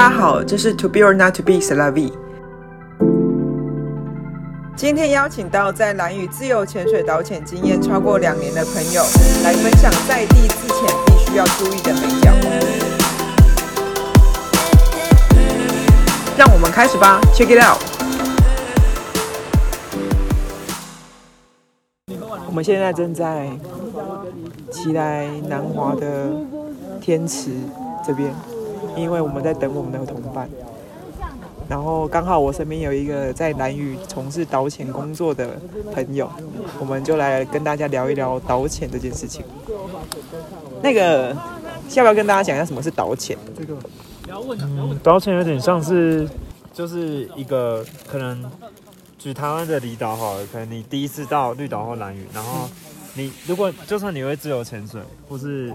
[0.00, 2.10] 大家好，这是 To Be or Not to Be Slavi。
[4.74, 9.02] 今天邀请到在蓝屿自由潜水导潜经验超过两年的朋友，
[9.44, 12.32] 来分享在地自潜必须要注意的美角。
[16.34, 17.82] 让我们开始吧，Check it out。
[22.46, 23.50] 我们现在正在
[24.72, 26.30] 奇莱南华的
[27.02, 27.50] 天池
[28.02, 28.34] 这边。
[28.96, 30.48] 因为我们在等我们的同伴，
[31.68, 35.58] 然后刚好我身边有一个在南屿从事导潜工作的
[35.94, 36.30] 朋友，
[36.78, 39.44] 我们就来跟大家聊一聊导潜这件事情。
[40.82, 41.36] 那个，
[41.94, 43.36] 要不要跟大家讲一下什么是导潜？
[43.56, 43.76] 这个，
[44.60, 46.28] 嗯，导潜有点像是，
[46.72, 48.50] 就是一个可能
[49.18, 52.68] 举台湾的离岛好了，可能你第一次到绿岛或南屿，然后
[53.14, 55.72] 你如果就算你会自由潜水，或是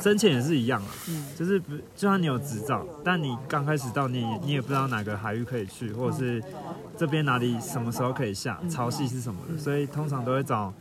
[0.00, 6.42] 深潜也是一样啊，嗯，就是就算你有执照，但你刚开始到你你也不知道哪个海域可以去，或者是
[6.96, 10.72] 这边哪里什么时候可以下，潮汐是什么的，所以通常都会找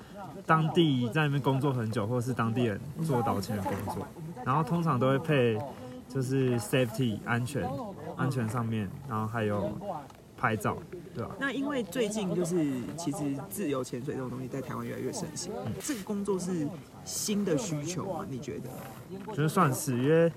[0.46, 4.08] 当地在那边工作很久，或者是当地人做导潜的工作，
[4.46, 5.60] 然后通常都会配
[6.08, 7.70] 就是 safety 安全
[8.16, 9.72] 安全上面，然后还有
[10.40, 10.78] 拍照。
[11.14, 12.56] 对啊，那因为最近就是
[12.98, 13.18] 其实
[13.50, 16.68] 自由潜水这种东西在台湾越来越盛行，嗯，这个工作是
[17.04, 18.26] 新的需求吗？
[18.30, 18.70] 你觉得？
[19.26, 20.32] 我觉得算是，因为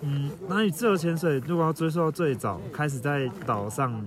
[0.00, 4.02] 嗯，那你自由潜水如果要追溯到最早开始在岛上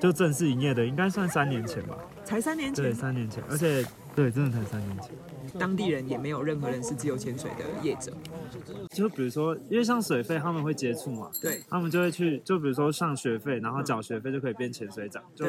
[0.00, 1.96] 就正式营业的，应该算三年前吧？
[2.24, 2.84] 才三年前？
[2.84, 3.84] 对，三年前，而且
[4.16, 5.10] 对，真的才三年前。
[5.58, 8.12] 当地人也没有任何人是自由潜水的业者。
[8.90, 15.46] 就比如说，因为像水费他们会接触嘛，对，他们就会去，就比如说上学费，然后缴学费就可以变潜水长，就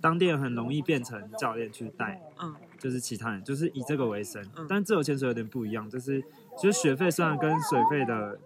[0.00, 4.42] 当地人很容易变成教练去带，嗯，就是其他人，就是以这个为生。
[4.68, 6.22] 但自由潜水有点不一样，就是
[6.58, 8.38] 其实学费虽然跟水费的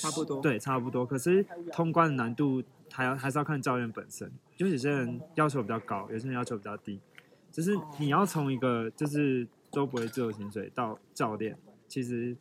[0.00, 7.00] 差不多，对，差不多，可是通关的难度还要还是要看教练本身，就有些人要求比较高，有些人要求比较低，
[7.52, 9.46] 就是你要从一个就是。
[9.74, 11.56] 都不会自由潜水到教练，
[11.88, 12.36] 其实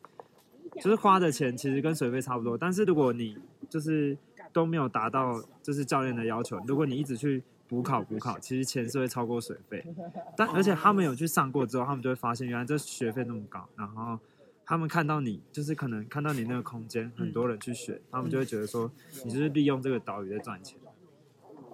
[0.82, 2.58] 就是花的钱其实跟水费差不多。
[2.58, 3.38] 但是如果你
[3.70, 4.18] 就是
[4.52, 9.82] 都没有达到就是教练的要求，如果你一直去补考补考， 其实钱是会超过水费。
[10.36, 13.66] 但而且他们有去上过之后，他们就会发现原来这学费那么高。
[13.78, 14.20] 然后
[14.66, 18.92] 他们看到你就是可能看到你那个空间很多人去学，他们就会觉得说
[19.24, 20.78] 你就是利用这个岛屿在赚钱。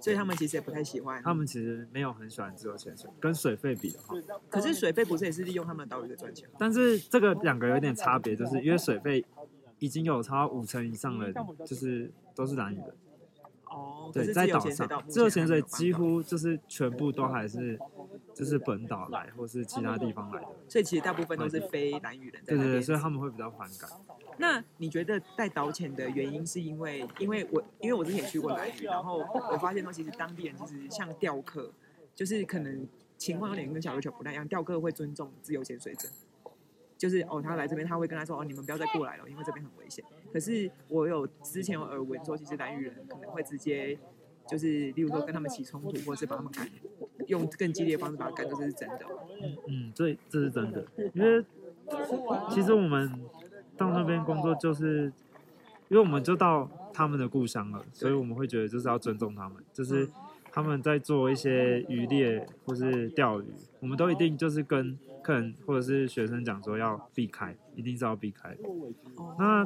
[0.07, 1.22] 所以他们其实也不太喜欢。
[1.22, 4.16] 他们其实没有很喜欢自由潜水，跟水费比的话。
[4.50, 6.47] 可是水费不是也是利用他们的岛屿在赚钱？
[6.57, 9.25] 但是这个两个有点差别，就是因为水费
[9.79, 11.34] 已经有超五成以上的，
[11.66, 12.95] 就是都是蓝屿的。
[13.66, 17.78] 哦，对，在岛上，自由潜水几乎就是全部都还是
[18.34, 20.47] 就是本岛来，或是其他地方来的。
[20.69, 22.41] 所以其实大部分都是非蓝屿人。
[22.45, 23.89] 对对对，所以他们会比较反感。
[24.40, 31.72] 那你觉得带导潜的原因是因为，因为我因为我之前去过兰屿，然后我发现说其实当地人其实像钓客，
[32.14, 32.88] 就是可能
[33.18, 36.08] 情况有点跟小琉球不太一样，钓客会尊重自由潜水者，
[36.98, 40.06] 就是哦他来这边他会跟他说哦你们不要再过来了，因为这边很危险。
[40.31, 43.98] 可是我有之前有耳闻说，其实兰屿人可能会直接
[44.48, 46.69] 就是例如说跟他们起冲突，或者是把他们赶，
[47.25, 49.00] 用更激烈的方式把他赶走，这是真的。
[49.42, 51.44] 嗯嗯，这这是真的，因为
[52.52, 53.19] 其实我们。
[53.78, 55.12] 到那边工作就是，
[55.90, 60.10] 因为我们就到他们的故乡了，所以我们会觉得就是要尊重他们，就是
[60.52, 63.46] 他们在做一些渔猎或是钓鱼，
[63.80, 68.58] 我们都一定就是跟客人或者是学生讲说要避开，一定是要避开。
[69.38, 69.66] 那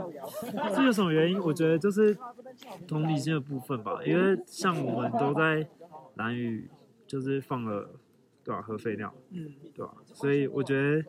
[0.75, 1.39] 这有什么原因？
[1.39, 2.17] 我觉得就是
[2.87, 5.67] 同理心的部分吧，因为像我们都在
[6.15, 6.69] 蓝屿，
[7.07, 7.91] 就是放了
[8.43, 8.61] 对吧、啊？
[8.61, 10.01] 核废料，嗯，对吧、啊？
[10.13, 11.05] 所以我觉得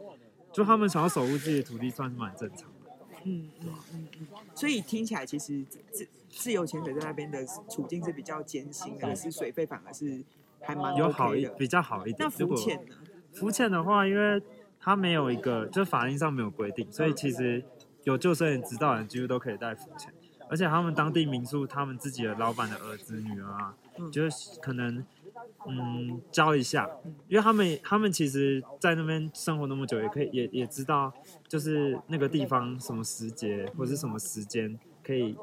[0.53, 2.71] 就他们想要守护自己的土地，算是蛮正常。
[3.25, 10.23] 嗯嗯嗯嗯，所以听起来其实自自由潜水在那边的处境是比较艰辛的，可是水费反而是
[10.61, 12.17] 还蛮、OK、有好一比较好一点。
[12.21, 12.97] 那浮潜呢？
[13.33, 14.43] 浮潜的话，因为
[14.81, 17.63] 它没有一个，就法令上没有规定，所以其实
[18.05, 20.13] 有救生员指导的人几乎都可以带浮潜，
[20.49, 23.75] 而且他们当地民宿，他们自己的老板的儿子女儿啊，
[24.11, 25.05] 就是可能。
[25.67, 26.89] 嗯，教一下，
[27.29, 31.13] 因为他们他们其实，在那边生活那么久，也可以也也知道，
[31.47, 35.37] 就是那个地方什么时节或者是什么时间可以，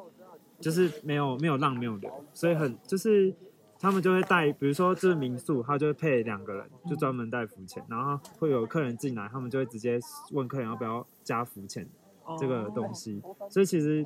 [0.60, 3.34] 就是没有没有浪没有流，所以很就是
[3.80, 10.00] 他们就会带，比如说这个民宿，他就会配两个人，就专门带浮潜，然后会有客人进来，他们就会直接
[10.32, 11.88] 问客人要不要加浮潜
[12.38, 14.06] 这个东西，所以其实。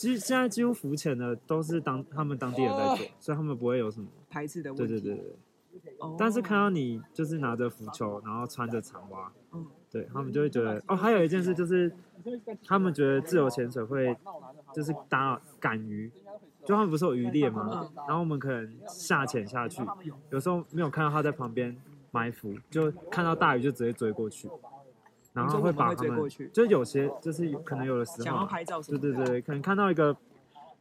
[0.00, 4.94] 其实现在几乎浮潜的都是当他们当地人在做，所以他们不会有什么排斥的问题。
[4.94, 5.36] 对对对对。
[6.18, 9.30] 但是看到你就是拿着浮球，然后穿着长袜，
[9.90, 11.92] 对他们就会觉得哦，还有一件事就是，
[12.64, 14.16] 他们觉得自由潜水会
[14.74, 16.10] 就是打赶鱼，
[16.64, 17.86] 就他们不是有鱼猎吗？
[18.08, 19.82] 然后我们可能下潜下去，
[20.30, 21.76] 有时候没有看到他在旁边
[22.10, 24.48] 埋伏，就看到大鱼就直接追过去，
[25.32, 30.16] 然后会把他们，就有些就是可能有的时候想要拍照，对对对，可能看到一个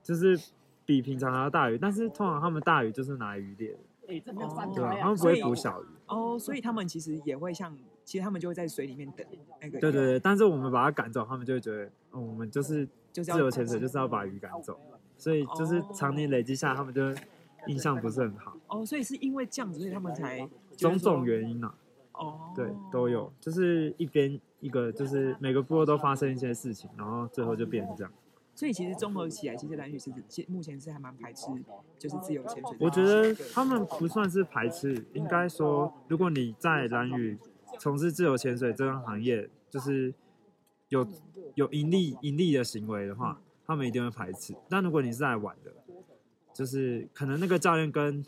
[0.04, 0.40] 就是
[0.86, 3.78] 比平常还要大鱼，但是通常他们大鱼就是拿来鱼猎的。
[4.10, 9.24] 哦、对啊，他们不会捕小鱼哦，所以他们其实也会像，其实他们就会在水里面等
[9.62, 9.80] 那个。
[9.80, 14.80] 对对对，但是我们把它赶走，他们就会觉得，嗯，我们就是自由潜水，就是要把鱼赶走，
[15.16, 17.04] 所以就是常年累积下，他们就
[17.68, 18.58] 印象不是很好。
[18.70, 21.72] 哦，所以是因为这样子，所以他们才种种原因啊。
[22.20, 28.12] 哦，对，都有，就是一边一个，就是每个部落都发生一些事情，然后最后就变成这样。
[28.54, 31.48] 所以其实综合起来，其实蓝屿是现目前是还蛮排斥，
[31.98, 32.78] 就是自由潜水。
[32.82, 37.38] 我觉得他们不算是排斥，应该说，如果你在蓝屿
[37.80, 40.14] 从事自由潜水这个行业，就是
[40.90, 41.08] 有
[41.56, 44.54] 有盈利盈利的行为的话，他们一定会排斥。
[44.68, 45.72] 但如果你是来玩的，
[46.54, 48.26] 就是可能那个教练跟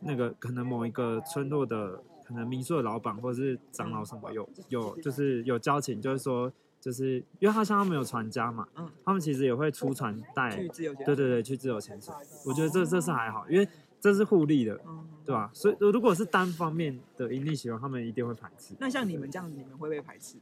[0.00, 6.52] 那个可能某一个村落的可能民宿的老板或者是长老什么有有就是有交情，就是说。
[6.80, 12.12] 就是因为他像他们有船家嘛，嗯，他们其实也会出船带，对对对，去自由潜水。
[12.44, 13.66] 我觉得这这是还好，因为
[13.98, 14.78] 这是互利的，
[15.24, 15.50] 对吧？
[15.54, 18.74] 所以如果是单方面的盈利行为，他们一定会排斥。
[18.78, 20.36] 那像你们这样子，你们会不会排斥？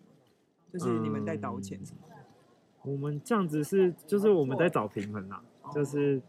[0.73, 2.17] 就是你们在导潜什么的？
[2.91, 5.41] 我们这样子是，就是我们在找平衡啊，
[5.73, 6.21] 就是。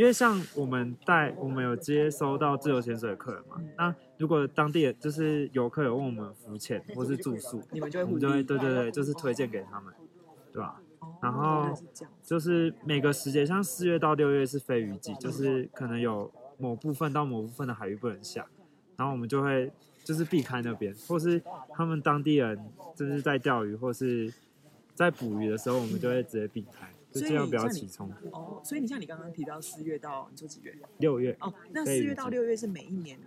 [0.00, 9.92] 因为像我们带，我们有接收到自由潜水的客人嘛，那如果当地就是游客有问我们浮潜或是住宿，你们就会，我们就会对对对，就是推荐给他们，
[10.54, 10.80] 对吧？
[11.20, 11.78] 然后
[12.24, 18.46] 就是每个时节，像四月到六月是飞鱼季，就是可能有某部分到某部分的海域不能下，
[18.96, 19.70] 然后我们就会
[20.02, 21.42] 就是避开那边，或是
[21.74, 22.58] 他们当地人
[22.96, 24.32] 就是在钓鱼或是
[24.94, 26.88] 在捕鱼的时候，我们就会直接避开。
[27.10, 28.60] 就这样不要起冲突哦。
[28.64, 30.76] 所以你像你刚刚提到四月到你说几月？
[30.98, 31.52] 六月哦。
[31.70, 33.18] 那四月到六月是每一年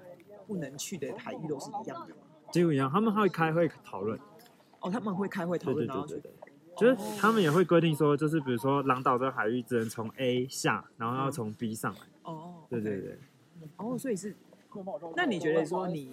[0.47, 2.21] 不能去的海域都是一样的吗？
[2.51, 4.19] 几乎一样，他们还会开会讨论。
[4.79, 11.99] 哦，他们会开会讨论，对对对对，就是他们也会规定说，就是比如说狼岛这个海域只能从 A 下，然后要从 B 上来。
[12.23, 12.63] 哦。
[12.69, 13.17] 对对对。
[13.77, 14.35] 哦，所以是。
[15.15, 16.11] 那你觉得说你，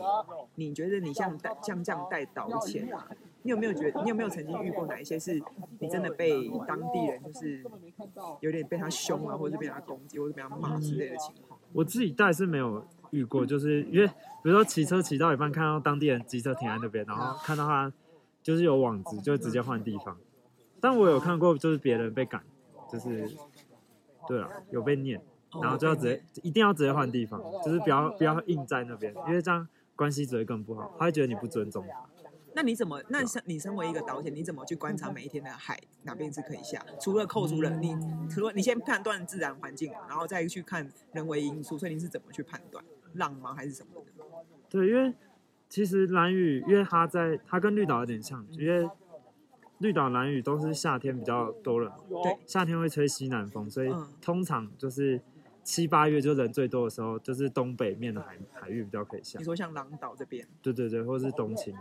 [0.55, 3.09] 你觉得你像带像这样带导潜啊？
[3.43, 5.43] 你有没有觉得，你有没有曾经遇过哪一些是
[5.79, 7.65] 你真的被当地人就是
[8.41, 11.59] 有点被他凶啊，或者是被他攻击，或者被他骂之类的情况？
[11.73, 17.91] 我自己带是没有遇过，就是因为比如说骑车骑到一半，看到当地人机车停在那边，然后看到他
[18.43, 20.19] 就是有网子，就直接换地方。
[20.79, 22.43] 但我有看过，就是别人被赶，
[22.93, 23.31] 就是
[24.27, 25.21] 对啊，有被念，
[25.63, 29.67] 然后就要直接一定要直接换地方，就是不要不要硬在那边，因为这样
[29.97, 32.07] 关系只会更不好，他会觉得你不尊重他。
[32.53, 33.01] 那你怎么？
[33.09, 36.85] 那身你身为一个导演，你怎么去观察每一天的海哪边是可以下？
[37.01, 37.97] 除了扣除了你，
[38.29, 43.55] 除了你先判断自然环境，然后再去看人为因素，所以你是怎么去判断浪吗？
[43.55, 44.25] 还是什么的？
[44.69, 45.15] 对，因为
[45.69, 48.91] 其实蓝雨，因为它在它跟绿岛有点像，因为
[49.79, 55.23] 绿岛蓝雨都是夏天比较多人，对，夏天会吹西南风，所以通常就是
[55.63, 59.39] 七八月就人最多的时候，就是东北面的海海域比较可以下。
[59.39, 60.47] 你说像狼岛这边？
[60.63, 61.75] 对对对，或者是东清。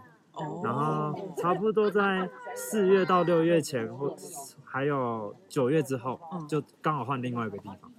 [0.64, 4.16] 然后差不多在四月到六月前，或
[4.64, 6.18] 还有九月之后，
[6.48, 7.92] 就刚好换另外一个地方。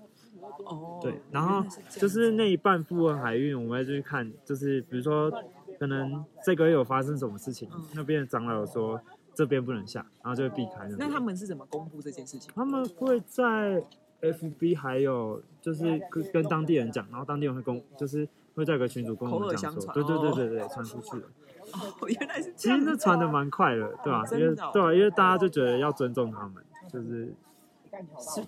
[0.65, 5.31] 哦，对，然后就是那一半部分海域，我们会去看，就是比如说
[5.79, 8.99] 可能这个月有发生什么事情，那边的长老有说
[9.35, 10.89] 这边不能下，然后就会避开。
[10.99, 12.51] 那他们是怎么公布这件事情？
[12.55, 13.85] 他们会在
[14.23, 21.27] FB 还有就是跟跟当地人讲，然后当地人会跟，就是会在一个群组跟我们讲说，对对对对对，传出去了。
[21.73, 22.79] 哦，原来是这样。
[22.81, 24.25] 其实这传的蛮快的，对吧？
[24.33, 27.33] 因为对啊，因为大家就觉得要尊重他们，就是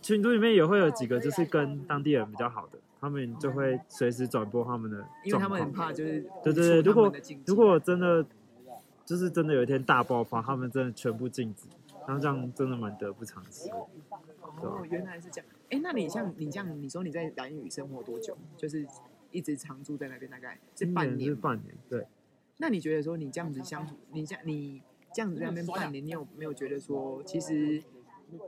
[0.00, 5.04] 群组里面也会有几个就是跟当地人比较好的，他们就会随时转播他们的。
[5.24, 7.12] 因为他们很怕就是对对对，如果
[7.46, 8.24] 如果真的
[9.04, 11.68] 就是真的有一天大爆发，他们真的全部禁止，
[12.06, 13.70] 然后这样真的蛮得不偿失。
[13.70, 15.48] 哦，原来是这样。
[15.72, 18.36] 哎，那你像你这样，你说你在蓝屿生活多久？
[18.58, 18.86] 就是
[19.30, 21.30] 一直常住在那边，大概是半年？
[21.30, 22.06] 是半年，对。
[22.58, 24.82] 那你觉得说你这样子相处，你这样你
[25.14, 27.82] 这样子在那边半年，你有没有觉得说，其实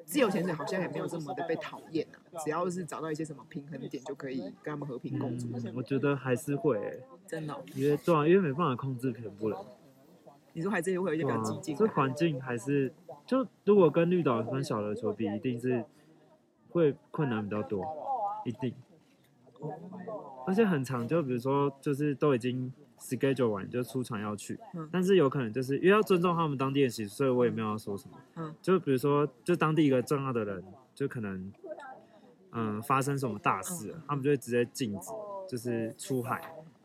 [0.04, 2.21] 自由潜水好像也没有这么的被讨厌啊？
[2.45, 5.49] 只要是找到一些什么平衡点，就可以跟他们和平共处。
[5.54, 9.59] 嗯，我觉得还是会、欸，真的、哦，因为对啊，因为没办法控制全部人。
[10.52, 12.93] 你说还是会有一些比较激进、啊，这环境还是
[13.26, 15.85] 就如果跟绿岛跟小琉球比，一定是
[16.75, 17.83] 会困难比较多，
[18.45, 18.75] 一定。
[20.47, 22.71] 而且很长，就比如说就是都已经。
[22.97, 28.16] schedule 完就出船要去，嗯但是有可能就是因为要尊重他们当地的习俗，所以我也没有要说什么。
[28.37, 30.64] 嗯，就比如说，就当地一个重要的人，
[30.95, 31.52] 就可能
[32.52, 35.11] 嗯、呃发生什么大事了，他们就会直接禁止，
[35.47, 36.40] 就是出海。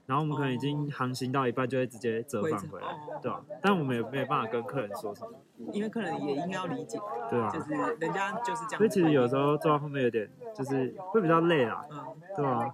[0.09, 5.31] 然后我们可能已经航行到一半，就会直接折返回来，哦对吧、但我们也没有办法跟客人说什么，
[5.71, 6.99] 因为客人也应该要理解，
[7.29, 8.77] 对啊、就是人家就是这样。
[8.79, 12.03] 所以其实有时候坐到后面有点就是会比较累啦，嗯，
[12.35, 12.73] 对吧、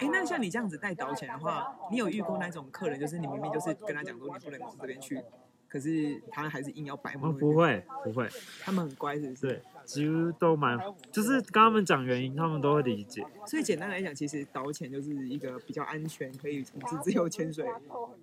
[0.00, 5.22] 哎，那像你这样子带导潜的话，你有遇过那种客人，就是你明明就是跟他讲说你不能往这边去，
[5.68, 8.28] 可是他还是硬要摆我们我们不会不会，
[8.60, 9.46] 他们很乖，是不是？
[9.46, 10.78] 对，几乎都蛮，
[11.10, 13.24] 就是跟他们讲原因，他们都会理解。
[13.46, 17.66] 所以简单来讲，其实导潜就是一个比较安全，可以从事自由潜水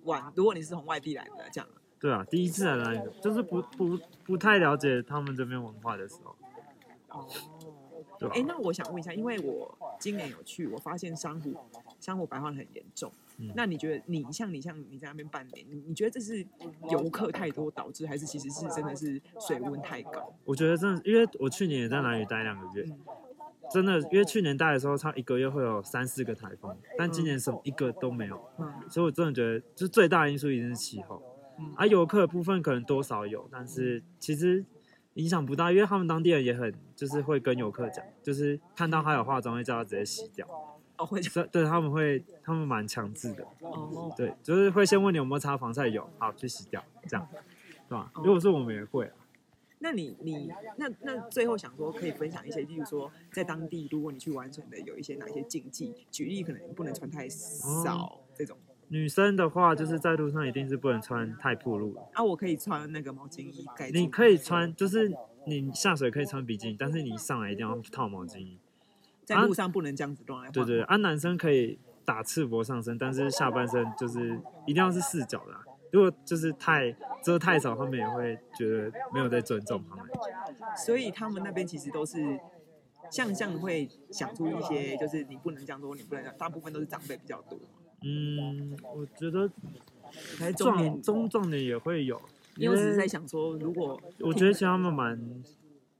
[0.04, 0.32] 玩。
[0.34, 1.68] 如果你是从外地来的，这样。
[1.98, 6.36] 对啊，第一次来那个，就是不不不太了解他们这边文化的时候，
[7.08, 7.26] 哦。
[8.18, 11.54] 对吧、哎，那我想问一下，因为我今年有去，我发现珊瑚
[11.98, 13.10] 珊瑚白化很严重。
[13.40, 16.46] 嗯那你觉得你像你像你在那边半年，你你觉得这是
[16.90, 20.34] 游客太多导致，还是其实是真的是水温太高？
[20.44, 22.98] 我觉得真的，因为我去年也在兰屿待两个月，嗯
[23.72, 31.22] 真的，因为去年待的时候，差一个月会有三四个台风，但今年什么一个都没有，嗯所以我真的觉得，就最大的因素一定是气候。
[31.76, 34.64] 而啊，游客的部分可能多少有，但是其实
[35.14, 40.46] 影响不大，因为他们当地人也很就是会跟游客讲，就是看到他有化妆会叫他直接洗掉，
[41.00, 47.26] 哦，会这对他们会他们蛮强制的，哦，对，就是会先问你有没有擦防晒油，好去洗掉，这样，
[47.88, 48.10] 对吧？
[48.14, 49.14] 哦如果是我们也会啊，
[49.78, 58.58] 那你你那那最后想说可以分享一些，例如说在当地如果你去玩水的有一些哪一些禁忌，举例可能不能穿太少这种。
[58.88, 63.96] 女生的话就是在路上一定是不能穿太暴露的，啊，我可以穿那个毛巾衣盖住。
[63.96, 65.10] 你可以穿，就是
[65.46, 68.58] 你下水可以穿比基尼，但是你上来一定要套毛巾衣。
[69.30, 70.50] 在路上不能这样子乱来。
[70.50, 80.06] 对对，啊，男生可以打赤膊上身，但是下半身就是一定要是四角的啊、如果就是太遮太少，他们也会觉得没有在尊重他们。
[80.76, 82.38] 所以他们那边其实都是
[83.10, 87.58] 像像会想出一些，就是你不能这样做，你不能这样，大部分都是长辈比较多。
[88.02, 89.48] 嗯，我觉得
[90.38, 92.20] 还是中壮，中壮年也会有，
[92.56, 95.16] 因为我只是在想说，如果我觉得其实他们蛮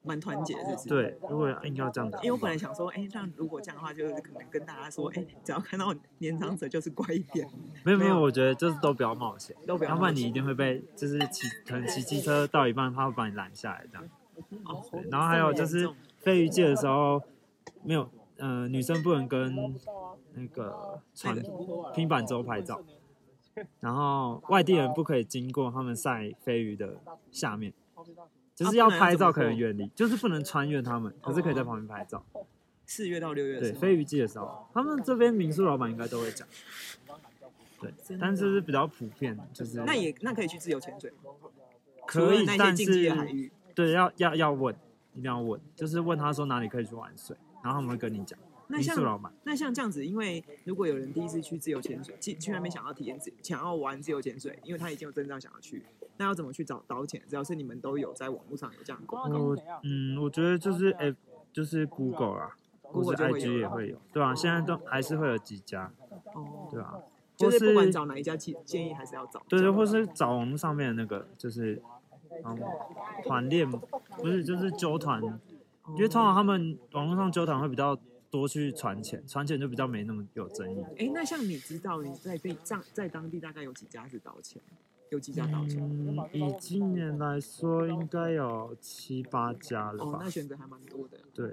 [0.02, 0.88] 蛮团结，是不是？。
[0.88, 7.48] 对，如果硬要这样子，因为我本来想说，哎、那如果这样的话，就是可能跟大家说，哎、只要看到年长者就是乖一点，
[7.84, 9.90] 没有没有，我觉得就是都不要冒险，都不要。
[9.90, 14.08] 要不然你一定会被就是骑可能骑机车到一半，他会把你拦下来这样。
[14.64, 15.88] 哦对，然后还有就是
[16.18, 17.22] 飞鱼季的时候，
[17.82, 19.54] 没有，呃，女生不能跟
[20.32, 21.36] 那个船
[21.92, 22.80] 拼板舟拍照，
[23.80, 26.96] 然后外地人不可以经过他们晒飞鱼的
[27.30, 27.74] 下面，
[28.60, 32.22] 就是要拍照可能远离，就是不能穿越他们，可是可以在旁边拍照。
[32.84, 36.46] 四月到六月对，时候，飞鱼季的时候，他们这边民宿老板应该都会讲。
[37.80, 37.90] 对，
[38.20, 41.10] 但是是比较普遍，就是那也那可以去自由潜水，
[42.06, 43.50] 可以但是。
[43.74, 44.74] 对，要要要问，
[45.14, 48.38] 一定要问，就是问他说哪里可以去玩水，然后他们会跟你讲。
[48.66, 55.82] 那像民宿老板，那像这样子，因为如果有人第一次去自由潜水，去去那边想要体验自想要玩自由潜水，因为他已经有证照想要去，
[56.20, 57.22] 那要怎么去找导潜？
[57.26, 61.14] 只要是你们都有在网络上有这样的广告，我嗯，我觉得就是哎，
[61.50, 65.90] 就是 Google 啊，或 Google IG 也会有，对啊，现在都还是会有几家，
[66.34, 66.98] 哦，对啊，
[67.38, 69.42] 就是不管找哪一家，建建议还是要找。
[69.48, 71.80] 对对，或是找网络上面的那个，就是
[72.44, 72.58] 嗯，
[73.24, 77.98] 团练不是就是纠团，因为通常他们网络上纠团会比较
[78.30, 80.84] 多去传钱，传钱就比较没那么有争议。
[80.98, 84.60] 哎，那像你知道你在被在在当地大概有几家是导潜？
[85.10, 85.78] 有几家导潜？
[85.80, 90.30] 嗯，以今年来说，应该有七八家了哦，吧那？
[90.30, 91.18] 选择还蛮多的。
[91.34, 91.52] 对，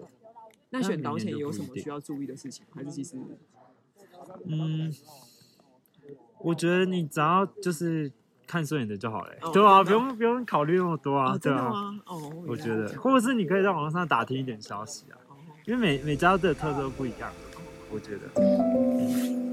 [0.70, 2.66] 那选导那明年就潜有什么需要注意的事情？
[2.74, 3.18] 还是其实
[4.46, 4.94] 嗯，
[6.40, 8.12] 我觉得你只要就是
[8.46, 11.72] 看顺眼的就好了、哦对啊，不用不用考虑那么多啊，哦，对啊？
[12.06, 15.36] 哦，我觉得，或者是你可以在网络上打听一点消息啊，哦
[15.66, 17.32] 因为每每家的特色不一样，
[17.92, 19.47] 我觉得。